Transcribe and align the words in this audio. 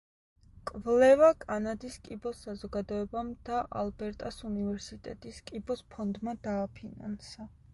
კვლევა 0.69 1.27
კანადის 1.43 1.97
კიბოს 2.07 2.39
საზოგადოებამ 2.47 3.29
და 3.49 3.59
ალბერტას 3.83 4.41
უნივერსიტეტის 4.53 5.41
კიბოს 5.51 5.85
ფონდმა 5.93 6.35
დააფინანსა. 6.49 7.51